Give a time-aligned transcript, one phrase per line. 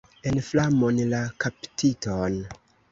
[0.29, 2.45] En flamon la kaptiton!